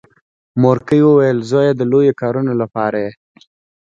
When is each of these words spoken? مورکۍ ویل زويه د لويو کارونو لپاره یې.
مورکۍ 0.61 1.01
ویل 1.03 1.39
زويه 1.49 1.73
د 1.75 1.81
لويو 1.91 2.17
کارونو 2.21 2.51
لپاره 2.61 2.97
یې. 3.03 3.11